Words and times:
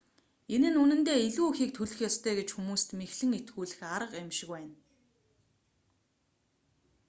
энэ 0.55 0.69
нь 0.71 0.79
үнэндээ 0.83 1.19
илүү 1.27 1.47
ихийг 1.53 1.71
төлөх 1.77 1.99
ёстой 2.09 2.33
гэж 2.39 2.49
хүмүүст 2.53 2.89
мэхлэн 2.99 3.31
итгүүлэх 3.39 3.79
арга 3.95 4.17
юм 4.23 4.29
шиг 4.37 4.49
байна 4.53 4.73